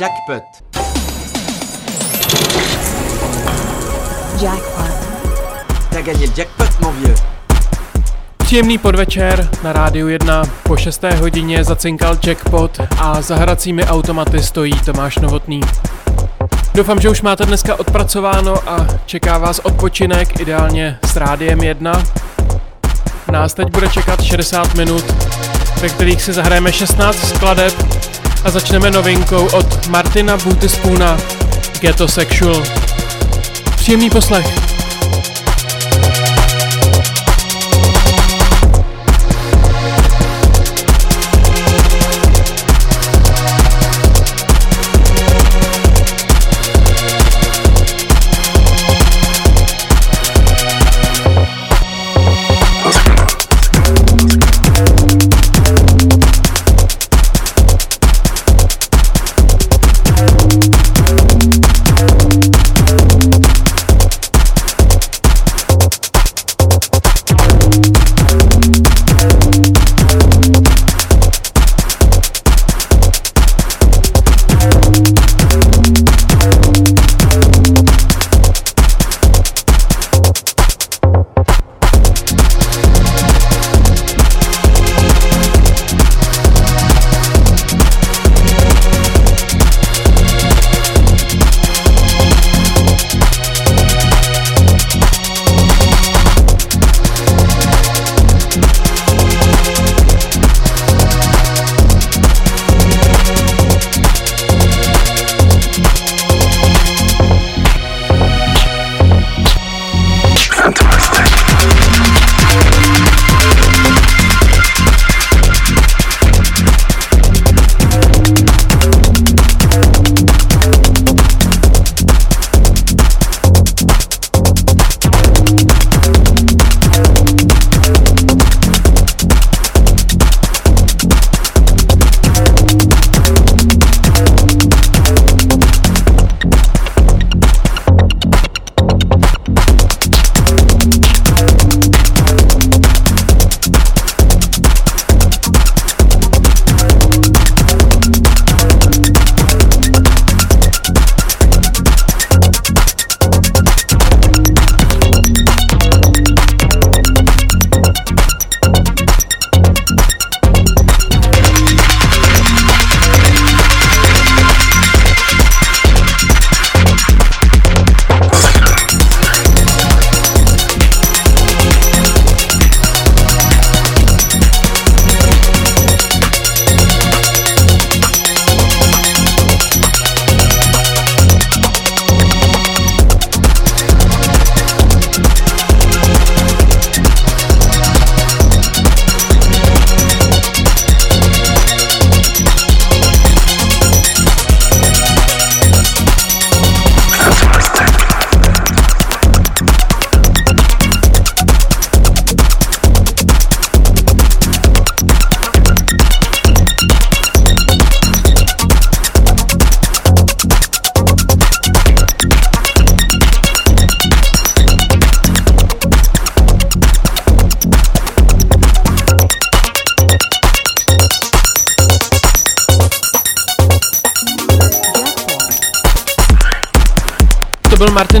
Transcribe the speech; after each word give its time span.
Jackpot. 0.00 0.42
Jackpot. 4.42 4.90
T'as 5.90 6.02
gagné 6.02 6.26
le 6.26 6.32
jackpot, 6.36 6.80
mon 6.80 6.92
vieux. 6.92 7.14
Příjemný 8.36 8.78
podvečer 8.78 9.48
na 9.62 9.72
rádiu 9.72 10.08
1 10.08 10.42
po 10.62 10.76
6. 10.76 11.02
hodině 11.20 11.64
zacinkal 11.64 12.18
jackpot 12.26 12.80
a 12.98 13.22
za 13.22 13.36
hracími 13.36 13.84
automaty 13.84 14.42
stojí 14.42 14.72
Tomáš 14.72 15.18
Novotný. 15.18 15.60
Doufám, 16.74 17.00
že 17.00 17.08
už 17.08 17.22
máte 17.22 17.46
dneska 17.46 17.74
odpracováno 17.74 18.68
a 18.68 18.86
čeká 19.06 19.38
vás 19.38 19.58
odpočinek 19.58 20.40
ideálně 20.40 20.98
s 21.06 21.16
rádiem 21.16 21.62
1. 21.62 22.02
Nás 23.32 23.54
teď 23.54 23.68
bude 23.68 23.88
čekat 23.88 24.22
60 24.22 24.74
minut, 24.74 25.04
ve 25.80 25.88
kterých 25.88 26.22
si 26.22 26.32
zahrajeme 26.32 26.72
16 26.72 27.28
skladeb 27.28 28.03
a 28.44 28.50
začneme 28.50 28.90
novinkou 28.90 29.46
od 29.46 29.86
Martina 29.88 30.36
Bootyspuna 30.36 31.18
Ghetto 31.80 32.08
Sexual. 32.08 32.62
Příjemný 33.76 34.10
poslech. 34.10 34.73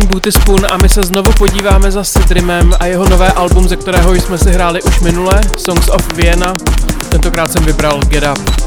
Martin 0.04 0.12
Bootyspun 0.12 0.66
a 0.70 0.76
my 0.82 0.88
se 0.88 1.02
znovu 1.02 1.32
podíváme 1.38 1.90
za 1.90 2.04
Sidrimem 2.04 2.72
a 2.80 2.86
jeho 2.86 3.08
nové 3.08 3.32
album, 3.32 3.68
ze 3.68 3.76
kterého 3.76 4.14
jsme 4.14 4.38
si 4.38 4.50
hráli 4.50 4.82
už 4.82 5.00
minule, 5.00 5.40
Songs 5.58 5.88
of 5.88 6.12
Vienna. 6.12 6.54
Tentokrát 7.08 7.52
jsem 7.52 7.64
vybral 7.64 8.00
Get 8.08 8.24
Up. 8.24 8.63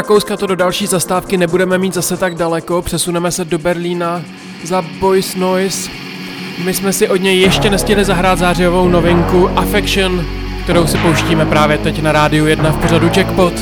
Rakouska 0.00 0.36
to 0.36 0.46
do 0.46 0.56
další 0.56 0.86
zastávky 0.86 1.36
nebudeme 1.36 1.78
mít 1.78 1.94
zase 1.94 2.16
tak 2.16 2.34
daleko, 2.34 2.82
přesuneme 2.82 3.30
se 3.30 3.44
do 3.44 3.58
Berlína 3.58 4.22
za 4.64 4.82
Boys 5.00 5.36
Noise. 5.36 5.90
My 6.64 6.74
jsme 6.74 6.92
si 6.92 7.08
od 7.08 7.16
něj 7.16 7.40
ještě 7.40 7.70
nestihli 7.70 8.04
zahrát 8.04 8.38
zářijovou 8.38 8.88
novinku 8.88 9.48
Affection, 9.56 10.26
kterou 10.64 10.86
si 10.86 10.98
pouštíme 10.98 11.46
právě 11.46 11.78
teď 11.78 12.02
na 12.02 12.12
rádiu 12.12 12.46
1 12.46 12.72
v 12.72 12.80
pořadu 12.80 13.10
Jackpot. 13.16 13.54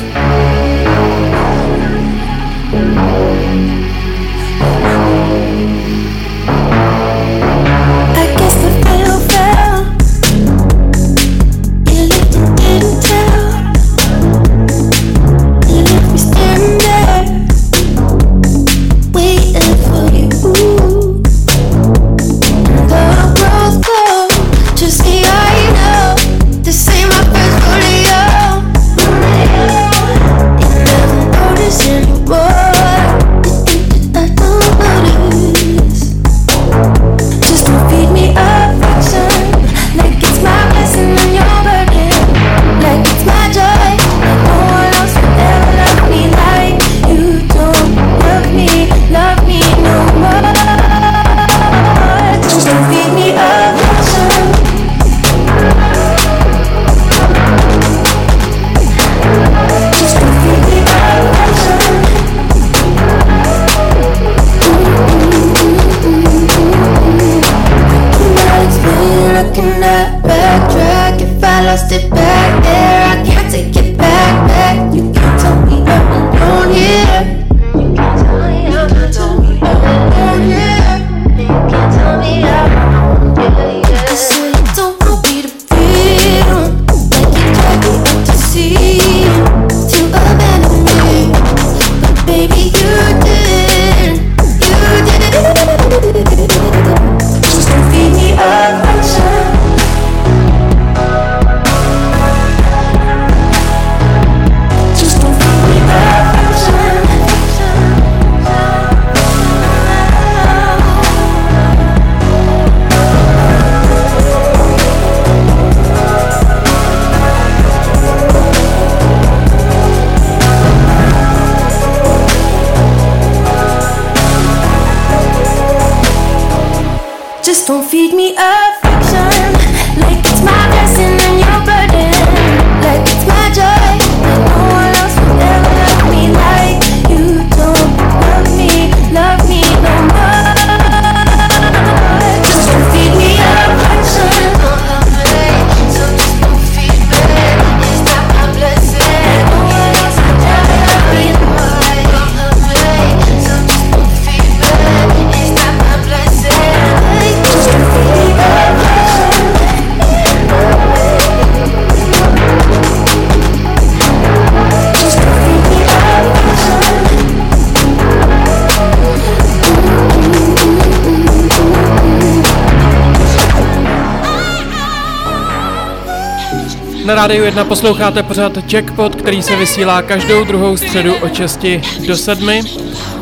Rádiu 177.29 177.45
1 177.45 177.65
posloucháte 177.65 178.23
pořád 178.23 178.73
Jackpot, 178.73 179.15
který 179.15 179.41
se 179.41 179.55
vysílá 179.55 180.01
každou 180.01 180.43
druhou 180.43 180.77
středu 180.77 181.15
od 181.15 181.35
6 181.35 181.65
do 182.07 182.17
7. 182.17 182.49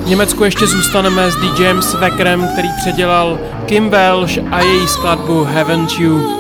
V 0.03 0.07
Německu 0.07 0.43
ještě 0.43 0.67
zůstaneme 0.67 1.31
s 1.31 1.35
DJem 1.35 1.81
Sveckrem, 1.81 2.47
který 2.53 2.67
předělal 2.77 3.39
Kim 3.65 3.89
Welsh 3.89 4.37
a 4.51 4.61
její 4.61 4.87
skladbu 4.87 5.43
Haven't 5.43 5.91
You. 5.99 6.37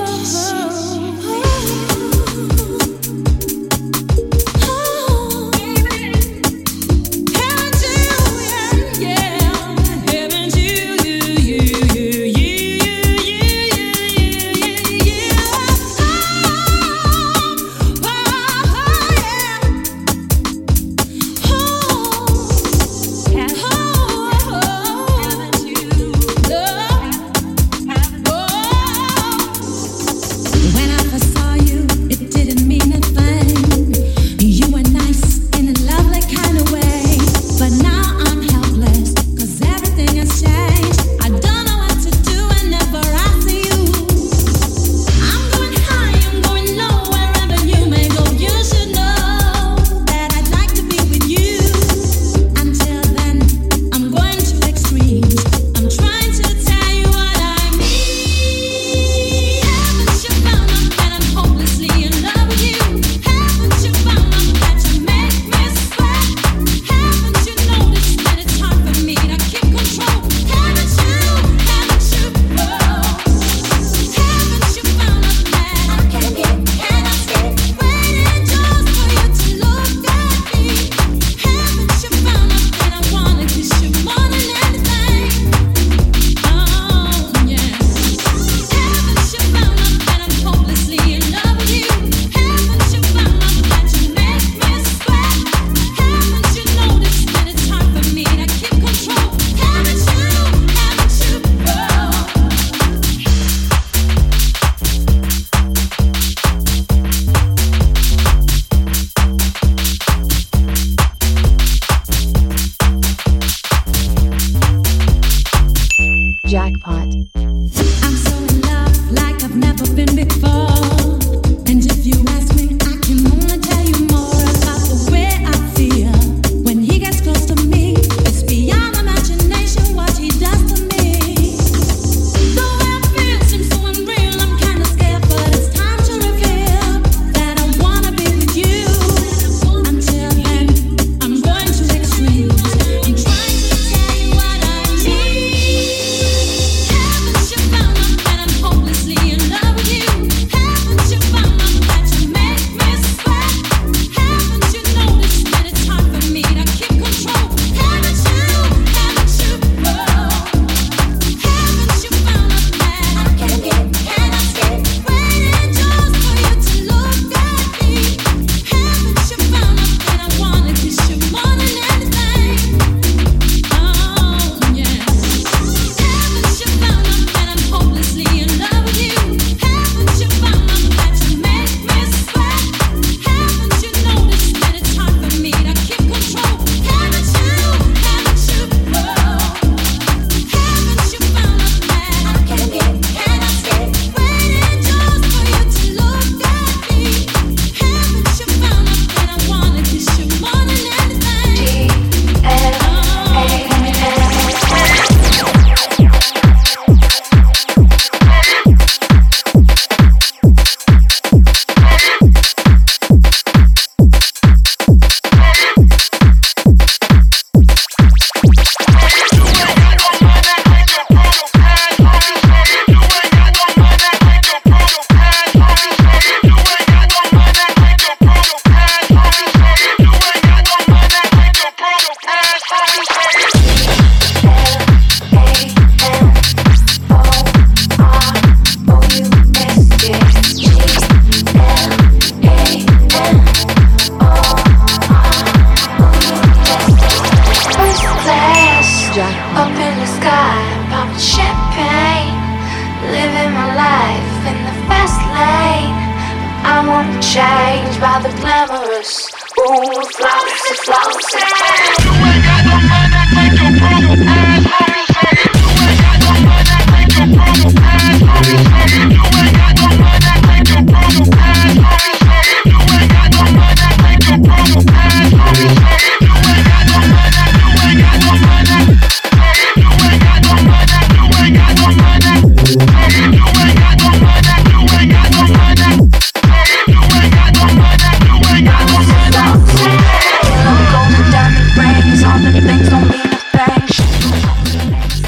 changed 257.33 257.99
by 257.99 258.19
the 258.23 258.31
glamorous. 258.39 259.11
Ooh, 259.59 260.01
flouncy, 260.15 260.73
flouncy. 260.85 261.43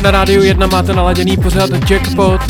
Na 0.01 0.12
rádiu 0.12 0.44
1 0.44 0.68
máte 0.68 0.94
naladěný 0.94 1.38
pořád 1.38 1.70
Jackpot 1.89 2.41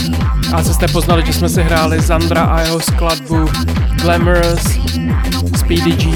a 0.53 0.63
co 0.63 0.73
jste 0.73 0.87
poznali, 0.87 1.23
že 1.25 1.33
jsme 1.33 1.49
si 1.49 1.63
hráli 1.63 2.01
Zandra 2.01 2.41
a 2.41 2.61
jeho 2.61 2.79
skladbu 2.79 3.49
Glamorous 4.01 4.63
z 5.57 5.63
PDG. 5.63 6.07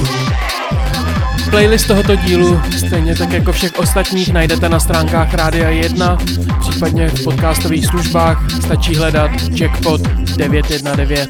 Playlist 1.50 1.88
tohoto 1.88 2.16
dílu, 2.16 2.62
stejně 2.78 3.16
tak 3.16 3.32
jako 3.32 3.52
všech 3.52 3.72
ostatních, 3.78 4.34
najdete 4.34 4.70
na 4.70 4.80
stránkách 4.80 5.34
Rádia 5.34 5.70
1, 5.70 6.18
případně 6.60 7.10
v 7.10 7.24
podcastových 7.24 7.86
službách 7.86 8.38
stačí 8.66 8.96
hledat 8.96 9.32
Jackpot 9.52 10.02
919. 10.38 11.30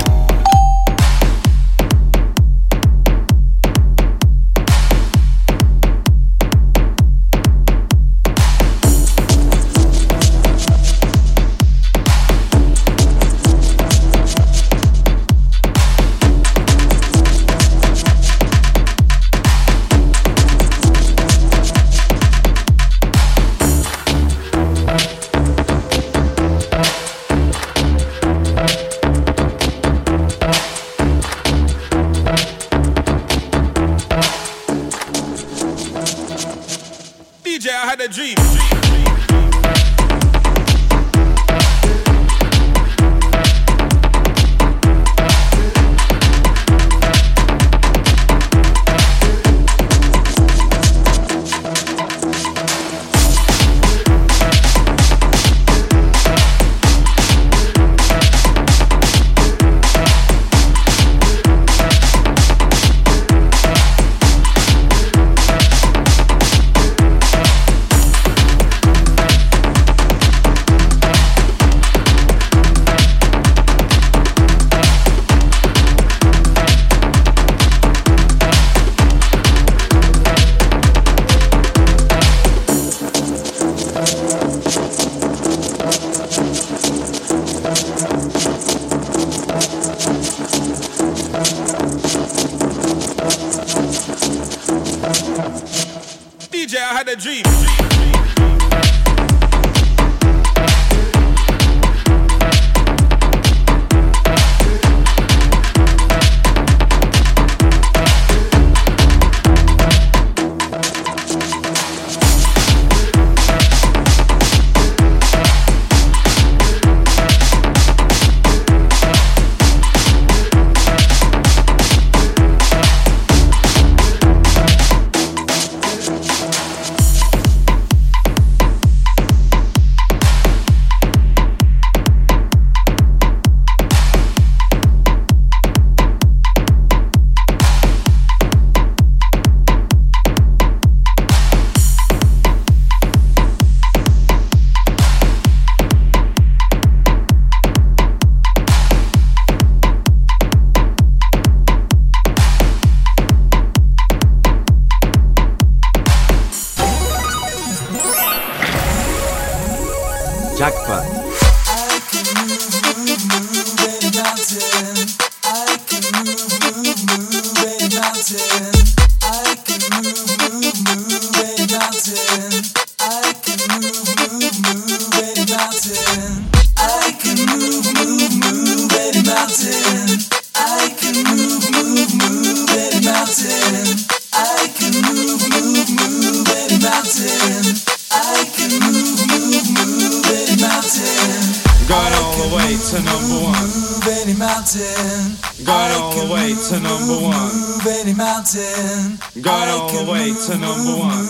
Got 191.91 192.13
all 192.13 192.31
the 192.39 192.55
way 192.55 192.71
to 192.89 192.97
number 193.03 193.37
one. 193.51 193.67
Move 193.67 194.07
any 194.23 194.33
mountain. 194.33 195.35
Got 195.65 195.91
all 195.91 196.11
the 196.15 196.33
way 196.33 196.55
to 196.55 196.79
number 196.79 197.17
one. 197.19 197.51
Any 197.99 198.13
mountain. 198.13 199.19
Got 199.41 199.67
all 199.67 199.89
the 199.89 200.11
way 200.11 200.31
to 200.45 200.57
number 200.57 200.95
one. 200.95 201.27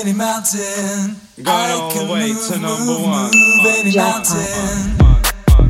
Any 0.00 0.12
mountain. 0.12 1.16
Got 1.42 1.70
all 1.70 1.90
the 1.90 2.12
way 2.12 2.30
to 2.46 2.58
number 2.58 2.96
one. 3.02 3.30
Any 3.80 3.92
mountain. 3.96 4.96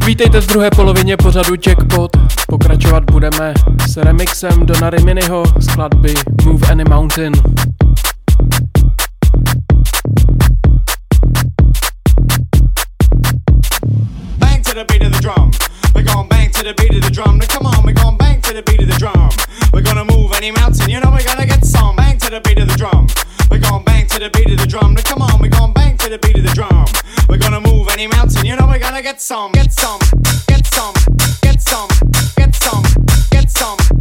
Vítejte 0.07 0.40
v 0.40 0.46
druhé 0.46 0.70
polovině 0.70 1.16
pořadu 1.16 1.54
Jackpot. 1.66 2.11
Pokračovat 2.48 3.02
budeme 3.11 3.54
s 3.88 3.96
remixem 3.96 4.66
Dona 4.66 4.90
Riminiho 4.90 5.44
z 5.59 5.64
skladby 5.64 6.14
Move 6.44 6.68
Any 6.68 6.85
Mountain. 6.85 7.33
The 14.75 14.85
beat 14.87 15.03
of 15.05 15.13
the 15.13 15.21
drum. 15.21 15.53
We're 15.95 16.03
gonna 16.03 16.27
bang 16.27 16.51
to 16.51 16.65
the 16.65 16.75
beat 16.75 16.95
of 16.97 17.03
the 17.05 17.11
drum. 17.11 17.39
Now 17.39 17.47
come 17.47 17.67
on, 17.67 17.87
we're 17.87 17.93
gonna 17.95 18.17
bang 18.17 18.41
to 18.41 18.53
the 18.53 18.63
beat 18.63 18.83
of 18.83 18.89
the 18.89 18.99
drum. 18.99 19.31
We're 19.73 19.83
gonna 19.83 20.05
move 20.05 20.33
any 20.35 20.51
mountain, 20.51 20.91
you 20.91 20.99
know 20.99 21.13
we're 21.13 21.23
gonna 21.23 21.47
get 21.47 21.65
some. 21.65 21.95
Bang 21.95 22.19
to 22.19 22.31
the 22.31 22.41
beat 22.41 22.59
of 22.59 22.67
the 22.67 22.75
drum. 22.75 23.07
We're 23.51 23.61
gonna 23.61 23.85
bang 23.85 24.09
to 24.09 24.19
the 24.19 24.31
beat 24.31 24.51
of 24.51 24.59
the 24.59 24.67
drum. 24.67 24.95
Now 24.95 25.03
come 25.03 25.23
on, 25.23 25.41
we're 25.41 25.55
gonna 25.55 25.73
bang 25.73 25.97
to 25.99 26.09
the 26.11 26.19
beat 26.19 26.39
of 26.39 26.43
the 26.43 26.51
drum. 26.51 26.87
We're 27.29 27.39
gonna 27.39 27.61
move 27.61 27.87
any 27.93 28.09
mountain, 28.09 28.45
you 28.45 28.57
know 28.57 28.67
we're 28.67 28.81
gonna 28.81 29.03
get 29.03 29.21
some, 29.21 29.53
get 29.53 29.73
some, 29.73 30.01
get 30.49 30.67
some, 30.67 30.95
get 31.43 31.63
some, 31.63 31.89
get 32.35 32.55
some, 32.55 32.83
get 33.31 33.51
some, 33.51 33.79
get 33.79 33.93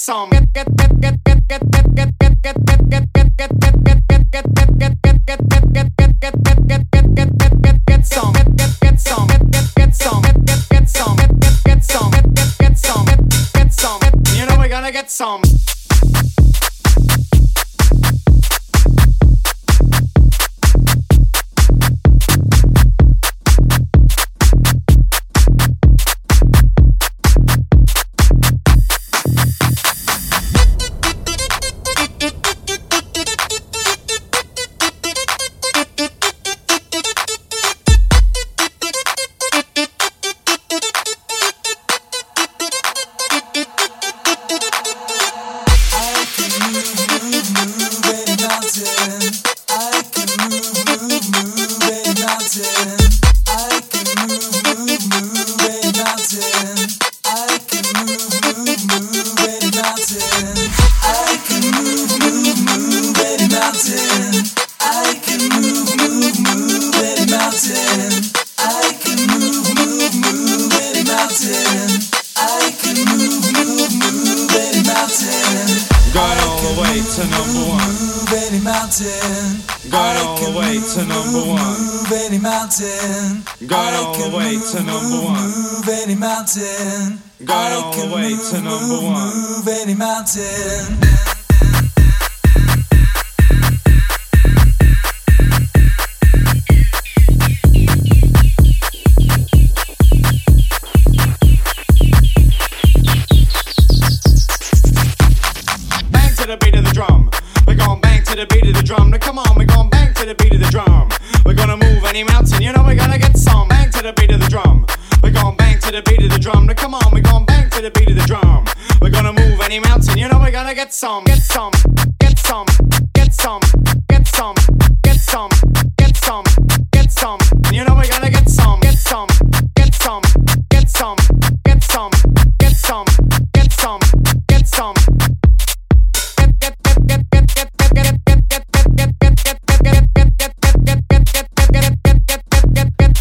some, 0.00 0.30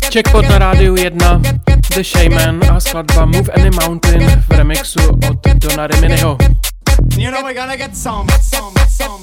Checkpot 0.10 0.50
na 0.50 0.58
rádiu 0.58 0.95
1, 0.95 1.41
The 1.93 2.04
Shaman 2.04 2.60
a 2.76 2.80
skladba 2.80 3.26
Move 3.26 3.52
Any 3.54 3.69
Mountain 3.69 4.43
v 4.48 4.52
remixu 4.52 5.00
od 5.30 5.38
Dona 5.54 5.88
Reminiho. 5.88 6.38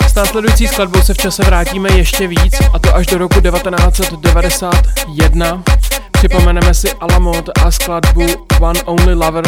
S 0.07 0.15
následující 0.15 0.69
skladbou 0.69 1.03
se 1.03 1.15
v 1.15 1.17
čase 1.17 1.43
vrátíme 1.43 1.93
ještě 1.93 2.27
víc, 2.27 2.55
a 2.73 2.79
to 2.79 2.95
až 2.95 3.07
do 3.07 3.19
roku 3.19 3.41
1991. 3.41 5.63
Připomeneme 6.11 6.75
si 6.75 6.93
Alamod 6.93 7.49
a 7.65 7.71
skladbu 7.71 8.27
One 8.61 8.83
Only 8.83 9.15
Lover 9.15 9.45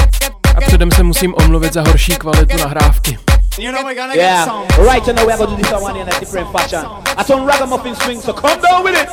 a 0.57 0.61
předem 0.61 0.90
se 0.90 1.03
musím 1.03 1.35
omluvit 1.35 1.72
za 1.72 1.83
horší 1.83 2.12
kvalitu 2.12 2.59
nahrávky. 2.59 3.18
You 3.59 3.72
know 3.72 3.85
we're 3.85 4.01
gonna 4.01 4.14
yeah. 4.14 4.44
get 4.44 4.55
some. 4.55 4.66
Right 4.92 5.07
now 5.07 5.16
we're 5.27 5.37
gonna 5.37 5.57
do 5.57 5.57
this 5.57 5.72
one 5.83 6.01
in 6.01 6.09
a 6.09 6.20
different 6.20 6.53
fashion. 6.53 6.85
I 7.16 7.24
turn 7.24 7.46
ragamuffin 7.46 7.94
swing, 7.94 8.22
so 8.22 8.33
come 8.33 8.61
down 8.62 8.85
with 8.85 9.03
it. 9.03 9.09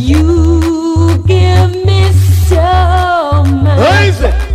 You 0.00 1.18
give 1.26 1.84
me 1.84 2.12
so 2.46 3.42
much. 3.44 3.78
Raise 3.80 4.20
it. 4.20 4.47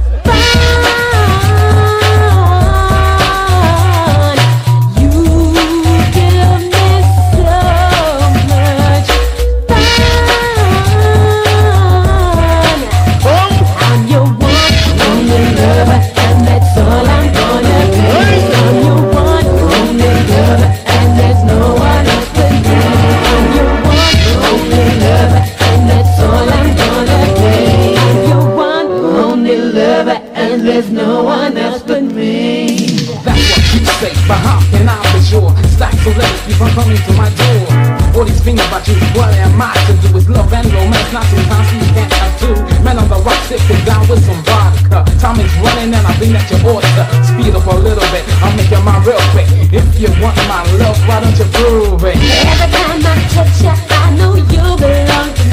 There's 30.64 30.90
no 30.90 31.24
one 31.24 31.58
else 31.58 31.84
but 31.84 32.04
me. 32.04 32.88
That's 33.24 33.44
what 33.52 33.64
you 33.76 33.84
say, 34.00 34.14
but 34.28 34.40
how 34.40 34.60
can 34.72 34.88
I 34.88 34.96
be 35.12 35.20
sure? 35.20 35.52
Stacks 35.76 36.08
of 36.08 36.16
letters 36.16 36.42
keep 36.48 36.60
on 36.62 36.72
coming 36.72 36.98
to 36.98 37.14
my 37.20 37.30
door. 37.36 37.68
All 38.16 38.26
these 38.26 38.40
things 38.42 38.64
about 38.64 38.88
you, 38.88 38.96
what 39.16 39.30
am 39.36 39.62
I 39.62 39.76
to 39.88 39.94
do? 40.00 40.14
With 40.14 40.30
love 40.30 40.52
and 40.54 40.68
romance, 40.72 41.12
not 41.12 41.26
sometimes 41.28 41.68
you 41.74 41.80
can't 41.92 42.14
have 42.14 42.34
two. 42.40 42.56
Men 42.84 42.98
on 42.98 43.10
the 43.10 43.20
rock 43.28 43.40
sitting 43.52 43.84
down 43.84 44.08
with 44.08 44.24
some 44.24 44.40
vodka. 44.48 45.04
Time 45.20 45.40
is 45.40 45.52
running 45.60 45.92
and 45.92 46.06
I 46.08 46.14
think 46.16 46.32
that 46.32 46.48
you 46.48 46.58
ought 46.64 46.84
to 46.84 47.04
speed 47.28 47.54
up 47.56 47.68
a 47.68 47.76
little 47.76 48.08
bit. 48.16 48.24
I'm 48.40 48.56
making 48.56 48.84
mine 48.88 49.04
real 49.04 49.20
quick. 49.36 49.48
If 49.68 50.00
you 50.00 50.10
want 50.24 50.38
my 50.48 50.64
love, 50.80 51.00
why 51.08 51.20
don't 51.20 51.36
you 51.36 51.48
prove 51.52 52.04
it? 52.08 52.16
Every 52.16 52.70
time 52.72 53.04
I 53.04 53.16
touch 53.36 53.60
you, 53.60 53.74
I 53.74 54.16
know 54.16 54.36
you 54.36 54.64
belong 54.80 55.34
to 55.36 55.44
me. 55.44 55.53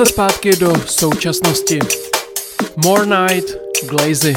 zase 0.00 0.12
zpátky 0.12 0.56
do 0.56 0.72
současnosti. 0.86 1.78
More 2.84 3.06
Night, 3.06 3.56
Glazy. 3.88 4.34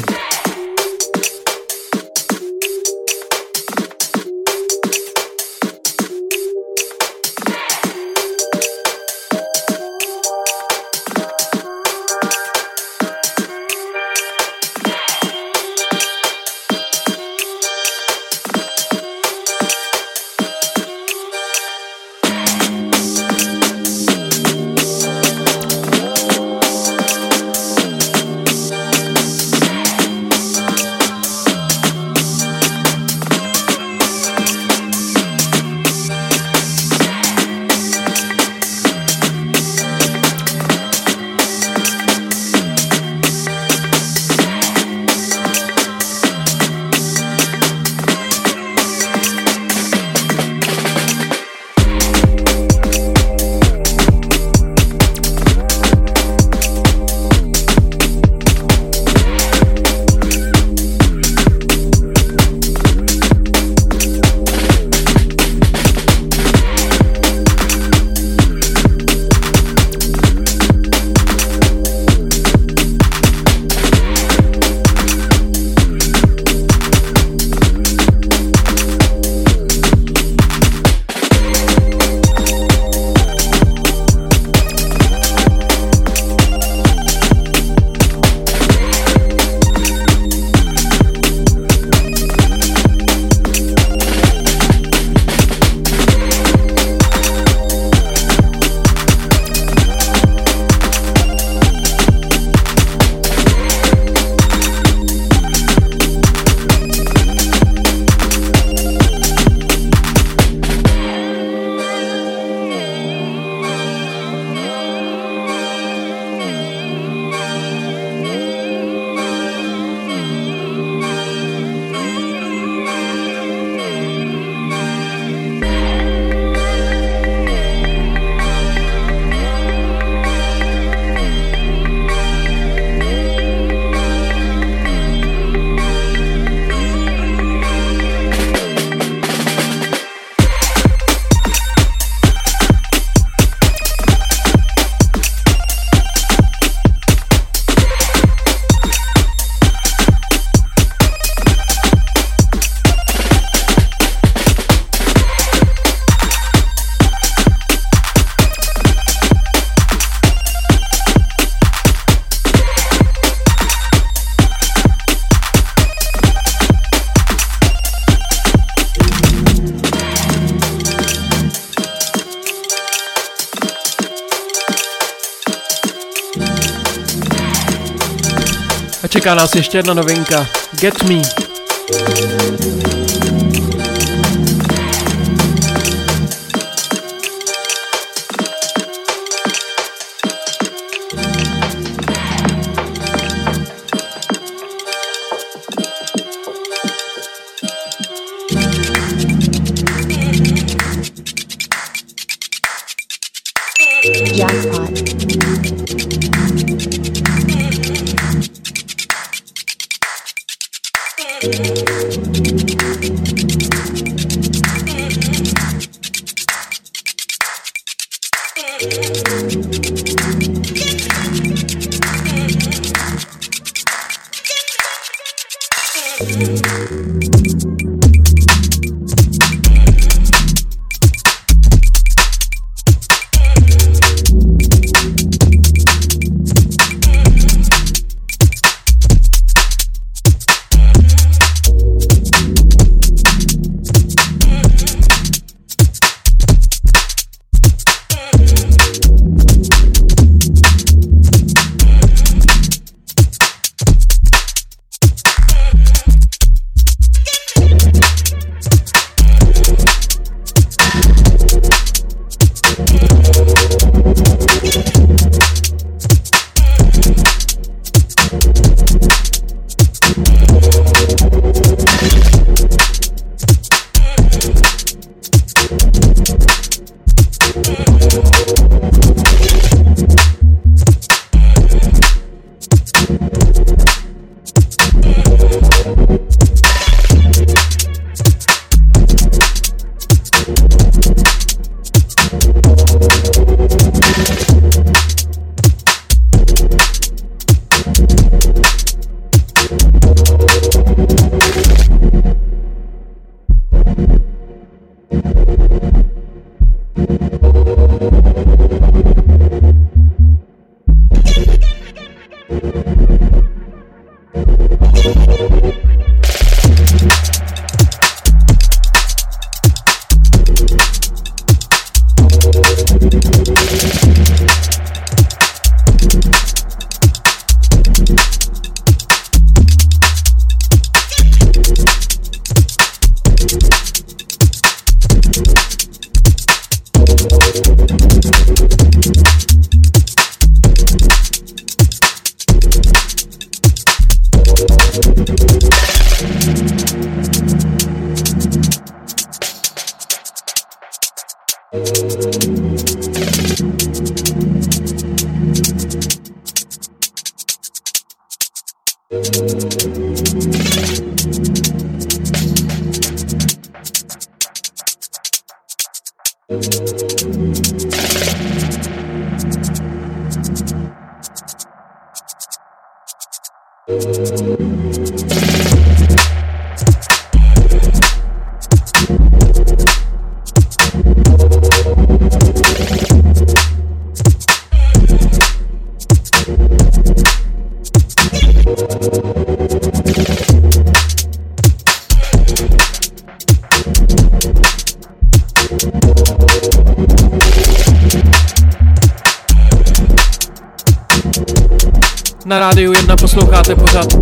Čeká 179.24 179.34
nás 179.34 179.54
ještě 179.54 179.78
jedna 179.78 179.94
novinka. 179.94 180.46
Get 180.80 181.02
Me. 181.02 181.22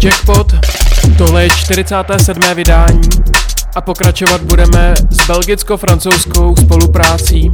Jackpot, 0.05 0.53
tohle 1.18 1.42
je 1.42 1.50
47. 1.50 2.42
vydání 2.55 3.00
a 3.74 3.80
pokračovat 3.80 4.40
budeme 4.42 4.94
s 5.11 5.16
belgicko-francouzskou 5.28 6.55
spoluprácí. 6.61 7.50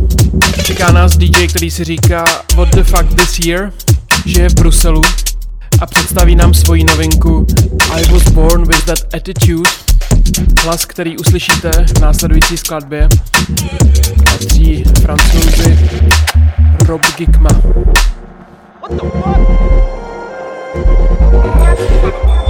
Čeká 0.64 0.92
nás 0.92 1.16
DJ, 1.16 1.48
který 1.48 1.70
si 1.70 1.84
říká 1.84 2.24
What 2.54 2.68
the 2.68 2.82
fuck 2.82 3.14
this 3.14 3.38
year, 3.38 3.72
že 4.26 4.42
je 4.42 4.48
v 4.48 4.54
Bruselu 4.54 5.02
a 5.80 5.86
představí 5.86 6.36
nám 6.36 6.54
svoji 6.54 6.84
novinku 6.84 7.46
I 7.90 8.04
was 8.04 8.22
born 8.22 8.68
with 8.68 8.84
that 8.84 9.14
attitude. 9.14 9.70
Hlas, 10.62 10.84
který 10.84 11.18
uslyšíte 11.18 11.70
v 11.96 12.00
následující 12.00 12.56
skladbě, 12.56 13.08
patří 14.24 14.84
francouzi 15.02 15.78
Rob 16.86 17.02
Gikma. 17.16 17.50
What 18.80 18.92
the 18.92 19.00
fuck? 19.00 19.97
Thank 20.78 22.38
you. 22.38 22.47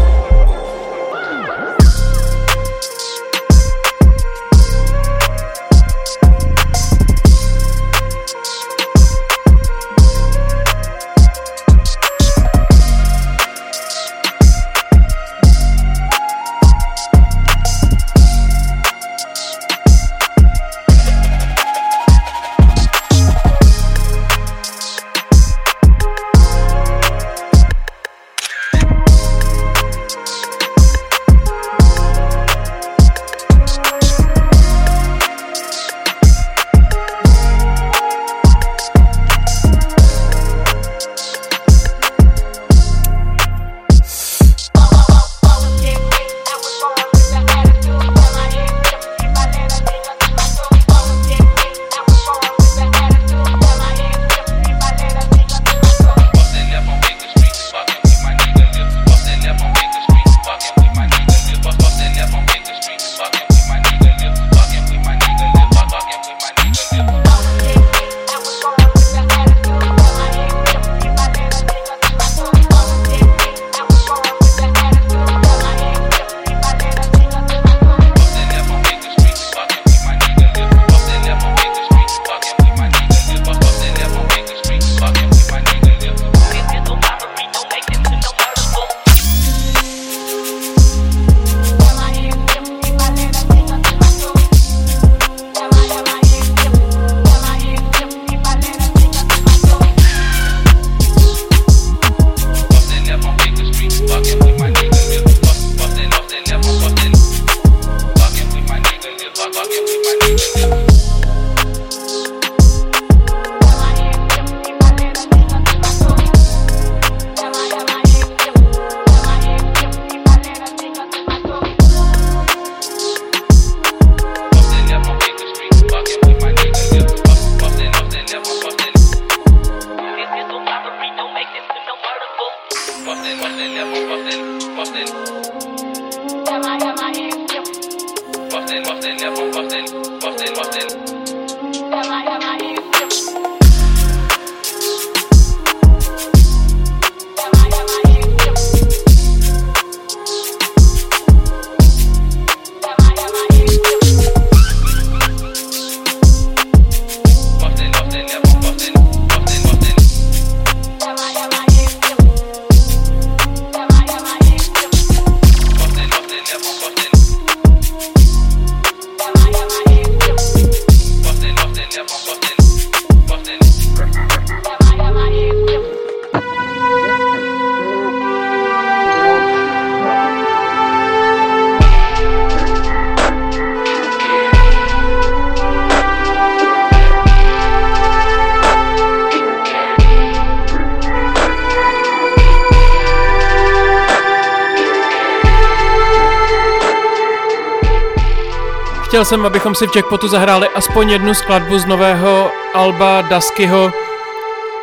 Si 199.79 199.87
v 199.87 199.97
Jackpotu 199.97 200.29
zahráli 200.29 200.67
aspoň 200.75 201.11
jednu 201.11 201.35
skladbu 201.35 201.79
z 201.79 201.87
nového 201.87 202.51
Alba 202.75 203.23
Daskyho. 203.23 203.93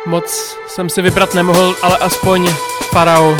Moc 0.06 0.56
jsem 0.66 0.88
si 0.88 1.02
vybrat 1.02 1.34
nemohl, 1.34 1.76
ale 1.82 1.96
aspoň 1.96 2.48
Farao. 2.90 3.36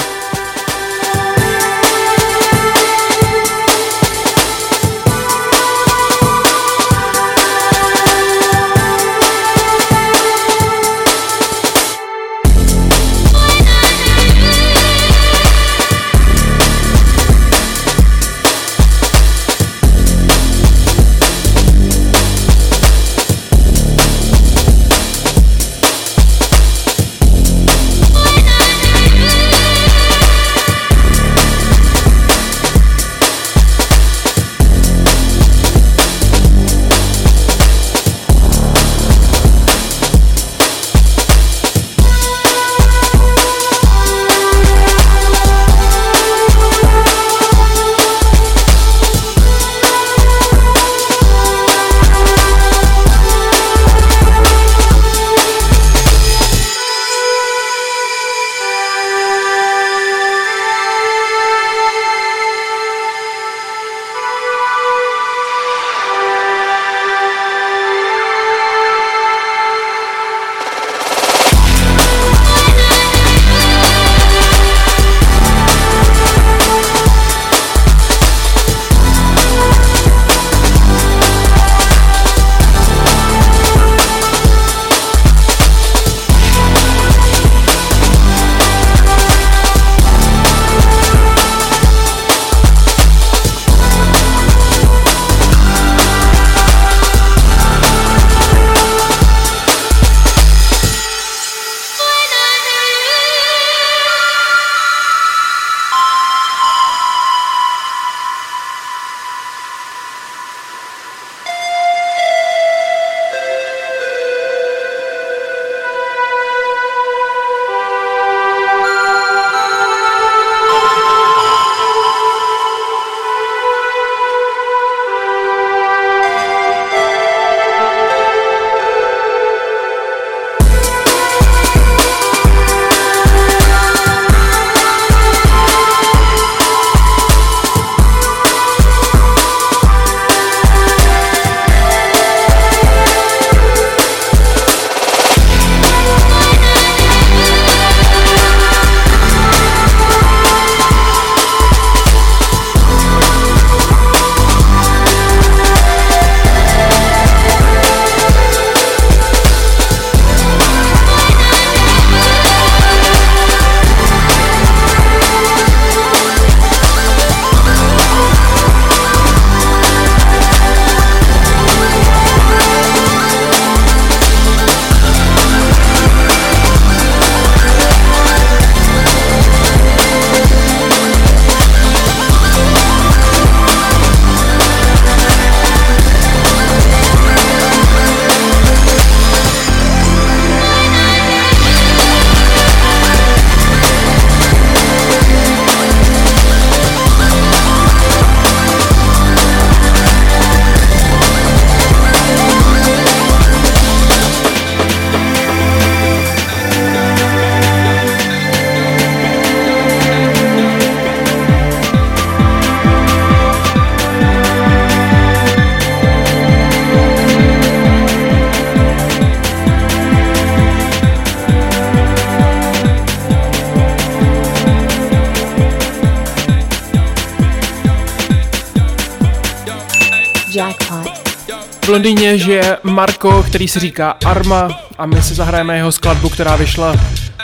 Londýně 232.07 232.39
žije 232.39 232.77
Marko, 232.83 233.43
který 233.43 233.69
si 233.69 233.81
říká 233.81 234.17
Arma 234.25 234.69
a 234.99 235.07
my 235.07 235.23
si 235.23 235.35
zahrajeme 235.35 235.77
jeho 235.77 235.93
skladbu, 235.93 236.29
která 236.29 236.57
vyšla 236.57 236.97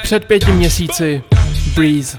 před 0.03 0.25
pěti 0.25 0.53
měsíci, 0.53 1.23
Breeze. 1.75 2.19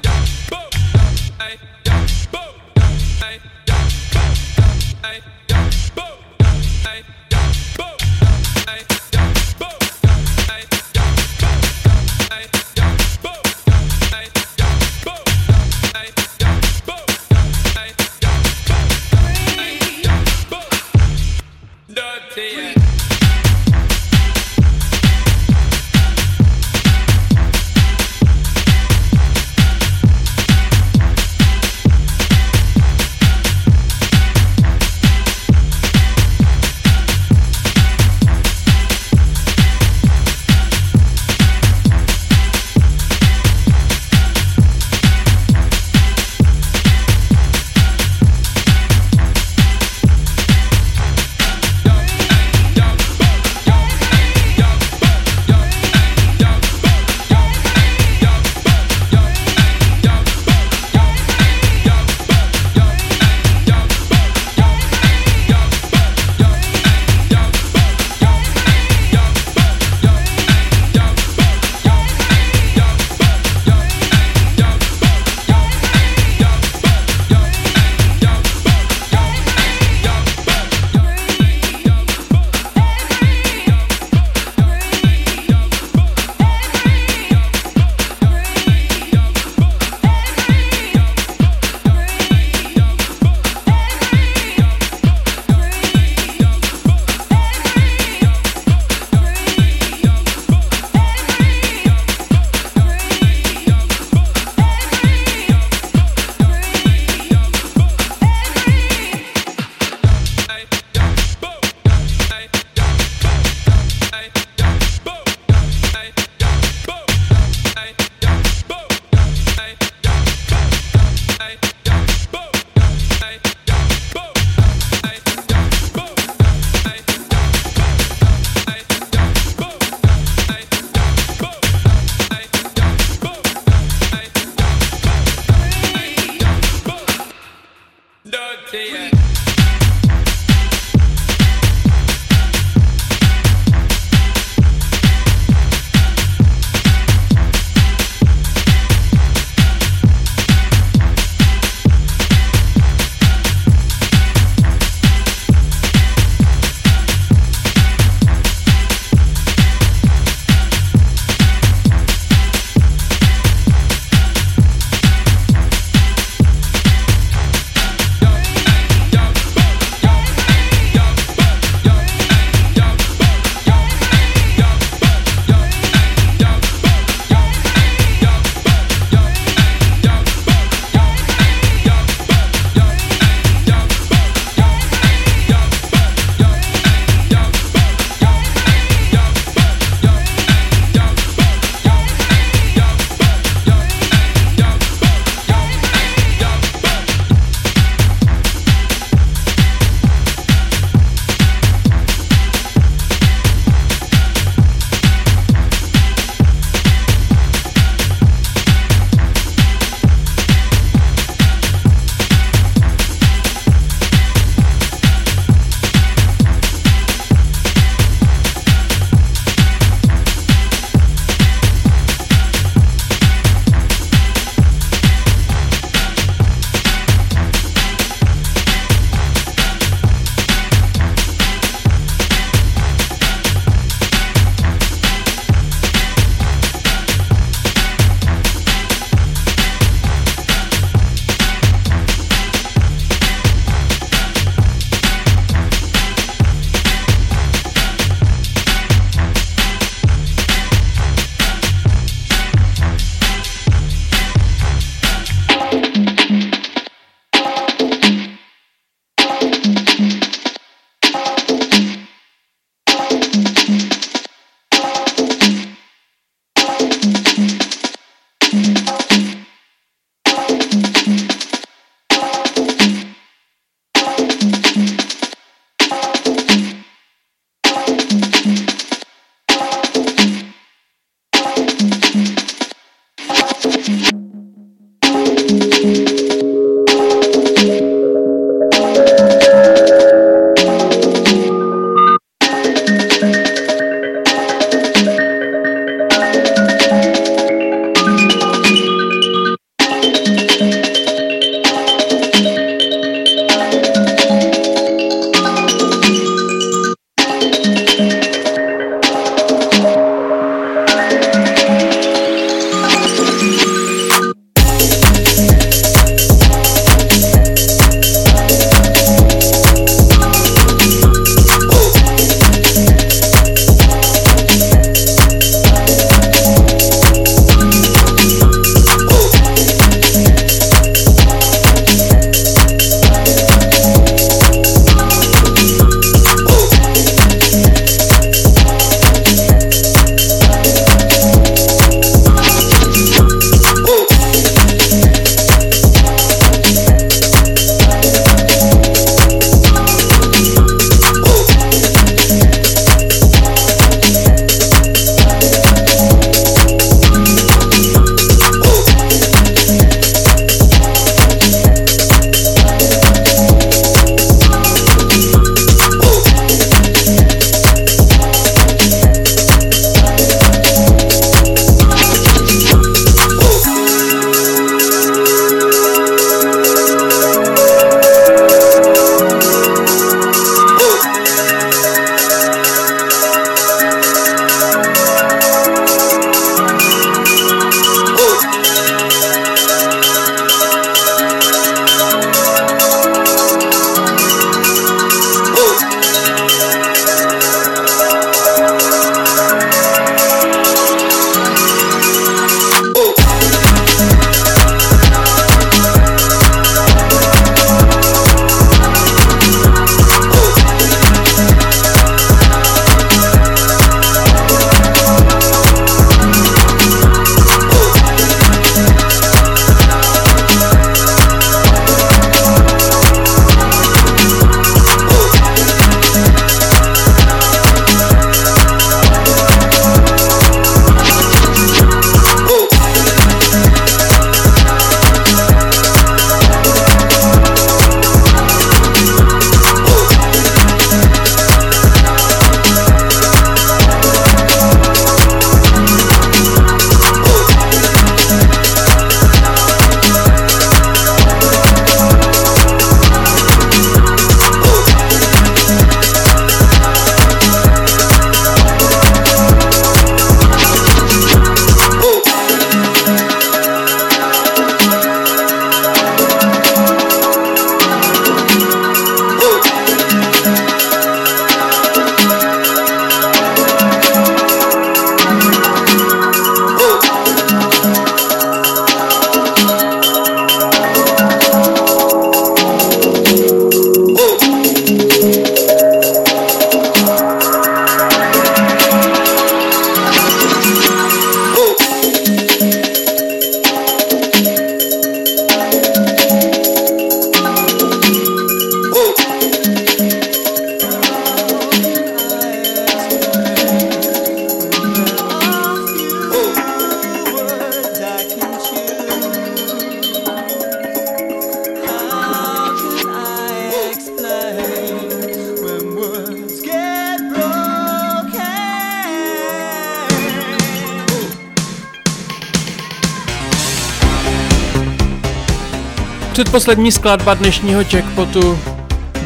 Předposlední 526.44 526.91
skladba 526.91 527.34
dnešního 527.34 527.82
jackpotu 527.82 528.60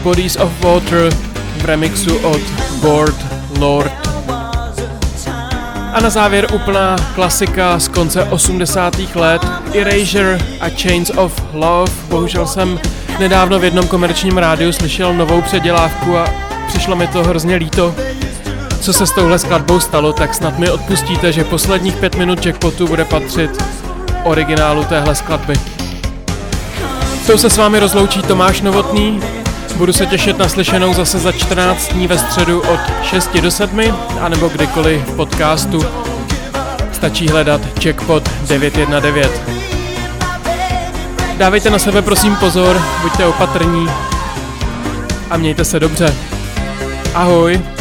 Bodies 0.04 0.36
of 0.36 0.62
Water 0.62 1.10
v 1.58 1.66
remixu 1.66 2.18
od 2.18 2.42
Board 2.82 3.16
Lord. 3.60 3.92
A 5.94 6.00
na 6.02 6.10
závěr 6.10 6.48
úplná 6.54 6.96
klasika 7.16 7.80
z 7.80 7.88
konce 7.88 8.24
80. 8.24 9.16
let 9.16 9.42
Erasure 9.74 10.40
a 10.60 10.70
Chains 10.70 11.12
of 11.16 11.42
Love. 11.54 11.92
Bohužel 12.10 12.48
jsem 12.48 12.80
nedávno 13.20 13.60
v 13.60 13.64
jednom 13.64 13.88
komerčním 13.88 14.38
rádiu 14.38 14.72
slyšel 14.72 15.14
novou 15.14 15.42
předělávku 15.42 16.18
a 16.18 16.34
přišlo 16.68 16.96
mi 16.96 17.08
to 17.08 17.24
hrozně 17.24 17.56
líto. 17.56 17.96
Co 18.82 18.94
se 18.94 19.08
s 19.08 19.12
touhle 19.12 19.40
skladbou 19.40 19.80
stalo, 19.80 20.14
tak 20.14 20.36
snad 20.36 20.60
mi 20.60 20.70
odpustíte, 20.70 21.32
že 21.32 21.44
posledních 21.44 21.96
pět 21.96 22.16
minut 22.16 22.46
jackpotu 22.46 22.88
bude 22.88 23.06
patřit 23.06 23.64
originálu 24.24 24.84
téhle 24.84 25.16
skladby. 25.16 25.77
Tou 27.28 27.38
se 27.38 27.50
s 27.50 27.58
vámi 27.58 27.80
rozloučí 27.80 28.22
Tomáš 28.22 28.62
Novotný. 28.62 29.22
Budu 29.76 29.94
se 29.94 30.06
těšit 30.06 30.38
na 30.38 30.50
slyšenou 30.50 30.94
zase 30.94 31.20
za 31.20 31.32
14 31.32 31.94
dní 31.94 32.08
ve 32.08 32.18
středu 32.18 32.62
od 32.62 32.80
6 33.04 33.38
do 33.38 33.52
7, 33.52 33.80
anebo 34.22 34.50
kdykoliv 34.50 35.02
v 35.08 35.16
podcastu. 35.16 35.86
Stačí 36.92 37.28
hledat 37.28 37.62
Jackpot 37.86 38.30
919. 38.48 39.32
Dávejte 41.38 41.70
na 41.70 41.80
sebe 41.80 42.02
prosím 42.02 42.36
pozor, 42.36 42.82
buďte 43.02 43.26
opatrní 43.26 43.88
a 45.30 45.38
mějte 45.38 45.66
se 45.66 45.80
dobře. 45.80 46.16
Ahoj! 47.14 47.77